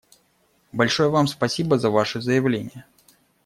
Большое 0.71 1.11
Вам 1.11 1.27
спасибо 1.27 1.77
за 1.77 1.91
Ваше 1.91 2.21
заявление. 2.21 2.85